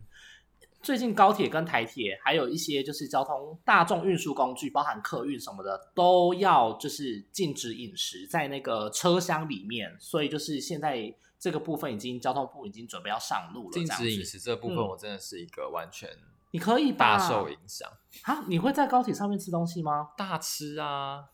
[0.81, 9.95] 最近高铁跟台铁，还有一些就是交通大众运输工具，包含客运什么的，都要就是禁止饮食在那个车厢里面。
[9.99, 13.71] 所以就是现在这个部分已经交通部已经准备要上路了。
[13.73, 16.09] 禁止饮食这部分，我真的是一个完全
[16.53, 17.91] 你可以大受影响
[18.23, 18.45] 啊！
[18.47, 20.11] 你会在高铁上面吃东西吗？
[20.17, 21.25] 大吃啊！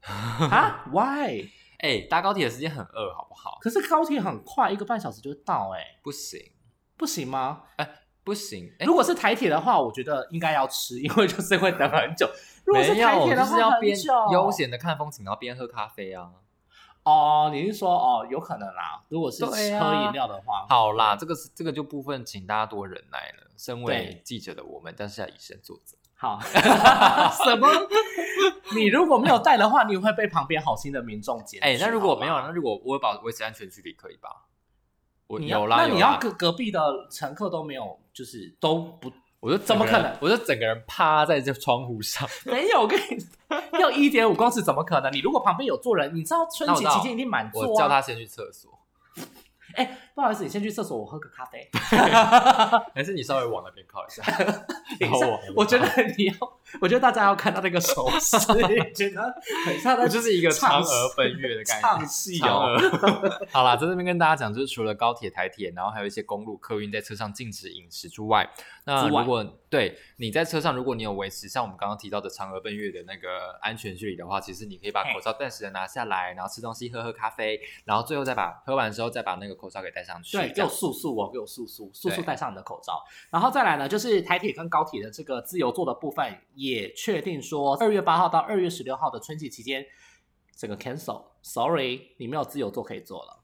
[0.00, 0.86] 啊？
[0.94, 1.50] Why？
[1.80, 3.58] 哎，搭高铁的时间很饿，好不好？
[3.60, 6.40] 可是高铁很快，一个半小时就到，哎，不行，
[6.96, 7.64] 不行吗？
[7.76, 7.98] 哎。
[8.24, 12.28] 不行，如果是台铁的话，我觉得应该要吃，因为就是会等很久。
[12.64, 13.96] 如果是台铁的话，要边
[14.30, 16.30] 悠闲的看风景，然后边喝咖啡啊。
[17.02, 19.02] 哦，你是说哦，有可能啦。
[19.08, 23.50] 如果是喝饮料的话，好啦，这个是这个就部分，请大家多忍耐了。
[23.56, 25.96] 身为记者的我们，但是要以身作则。
[26.14, 26.38] 好，
[27.44, 27.68] 什么？
[28.76, 31.60] 你如果没有带的话，你会被旁边好心的民众捡。
[31.60, 34.46] 哎，那如果没有，那如果我保维持安全距离，可以吧？
[35.38, 36.80] 你有啦，那你要隔隔壁的
[37.10, 39.10] 乘客都没有，就是都不，
[39.40, 40.16] 我就怎么可能？
[40.20, 45.12] 我就整个人趴在这窗户上， 没有，我跟你要一点五公尺，怎么可能？
[45.12, 48.70] 你如果旁边有坐人，你知道春节期间一定满座，我叫他先去厕所。
[49.74, 51.68] 哎，不好意思，你先去厕所，我喝个咖啡。
[52.94, 54.22] 还是你稍微往那边靠一下。
[55.54, 56.34] 我觉得你要，
[56.80, 58.38] 我觉得大家要看到那个手势，
[58.94, 61.88] 觉得很像的，就是一个嫦娥奔月的感觉。
[61.88, 62.76] 唱戏哦。
[63.50, 68.48] 好啦，在这边跟大家讲，就是除了高铁、台铁，然后还有一些公路客运在车上禁止饮食之外，
[68.84, 79.61] 那如果对你在车上，如果你有维持像我们刚刚提到的嫦娥奔月的那个安全距离的话，其实你可以把口罩暂时的拿下来，然后吃东西、喝喝咖啡，然后最后再把喝完之后再把那个。
[79.62, 83.00] 口罩给戴上去，对，给我速速哦，给我速速速速戴上你的口罩。
[83.30, 89.86] 然后再来呢，就是台铁跟高铁的这个自由座的部分，也确定说二月八号到二月十六号的春季期间，
[90.56, 93.38] 整个 cancel，sorry，你没有自由座可以坐了。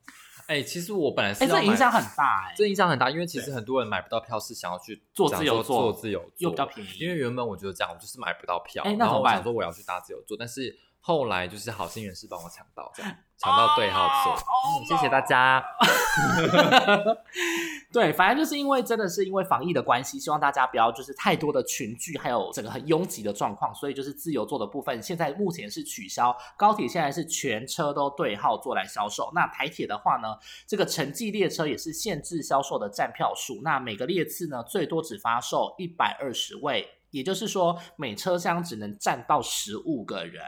[0.49, 6.91] 哎，其实我本来是，哎，这影响很大，哎，这影响很大，因为其实很多人买不到票，是想要去坐自由座，坐自由座又比较便宜。
[6.99, 10.75] 因为原本我觉得这样，我就是买不到票，哎，那我想说我要去搭自由座，但是
[11.09, 13.11] 后来就是好心人士帮我抢到这样。
[13.39, 14.37] 抢到对号座，
[14.87, 15.65] 谢谢大家。
[17.91, 26.37] 对，反正就是因为真的是因为防疫的关系，希望大家不要就是太多的群聚，还有整个很拥挤的状况，所以就是自由座的部分，现在目前是取消。
[26.59, 29.33] 高铁现在是全车都对号座来销售。
[29.35, 30.37] 那台铁的话呢，
[30.67, 40.43] 这个城际列车也是限制销售的站票数，那每个列次呢最多只发售一百二十位，也就是说每车厢只能站到十五个人。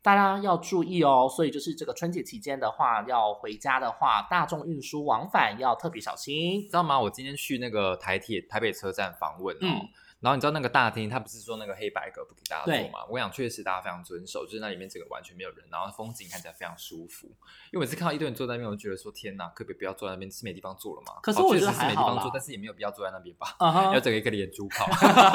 [0.00, 6.98] 大家要注意哦，所以就是这个春节期间的话，要回家的话，大众运输往返要特别小心，知道吗？
[6.98, 9.88] 我今天去那个台铁台北车站访问哦。
[10.20, 13.06] 然后你知道那个大厅，他不是说那个黑白格不给大家坐吗？
[13.08, 17.28] 我想确实大家非常遵守，就是那里面整个完全没有人，然后风景看起来非常舒服。
[17.70, 20.28] 因为每次看到一堆人坐在那边，我就觉得说天哪，可不可以不要坐在那边？
[20.28, 21.20] 是没地方坐了吗？
[21.22, 23.54] 可是我觉得是没地方坐，但是也没有必要坐在那边吧？
[23.94, 24.86] 要整一个连珠炮？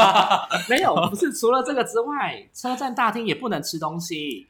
[0.69, 1.31] 没有，不是。
[1.31, 4.49] 除了这个之外，车站大厅也不能吃东西。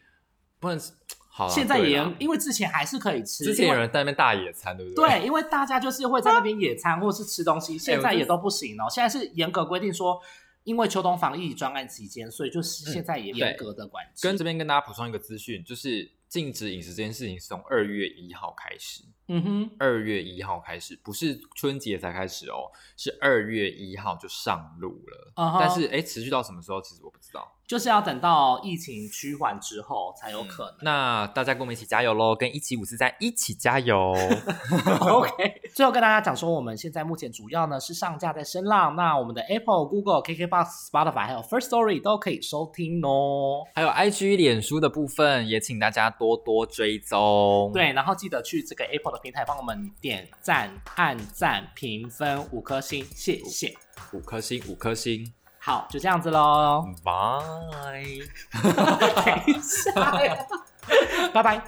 [0.63, 0.79] 不能
[1.35, 3.43] 好，现在也因为之前还是可以吃。
[3.43, 5.09] 之前有人在那边大野餐，对不对？
[5.09, 8.85] 对，因为大家就是会在那边野餐或是吃东西， 现在也都不行哦。
[8.89, 10.21] 现在是严格规定说，
[10.63, 14.25] 因为秋冬防疫专案期间，所以就是现在也严格的管制。
[14.27, 19.03] 跟这边跟大家补充一个资讯，就是禁止饮食这件事情是从二月一号开始。
[19.29, 25.33] 嗯哼，二月一号开始，不是春节才开始哦，是二月一号就上路了。
[25.59, 27.51] 但是哎，持续到什么时候，其实我不知道。
[27.65, 30.75] 就是要等到疫情趋缓之后才有可能。
[30.81, 32.35] 那大家跟我们一起加油喽！
[32.35, 34.13] 跟一起五四三一起加油。
[34.99, 35.61] OK。
[35.73, 43.65] 最后跟大家讲说，我们现在目前主要呢是上架在声浪，那我们的 Apple、Google、KKBox、Spotify 还有 First Story 都可以收听哦。
[43.73, 47.71] 还有 IG、脸书的部分，也请大家多多追踪。
[47.73, 53.73] 对，然后记得去这个 Apple 的平台帮我们点赞、按赞、评分五颗星，谢谢。
[54.11, 55.33] 五颗星，五颗星。
[55.65, 58.03] 好，就这样子喽，拜。
[59.23, 59.93] 等一下，
[61.33, 61.61] 拜拜。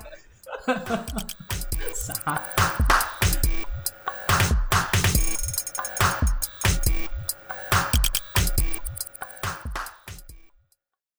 [1.96, 2.42] 啥？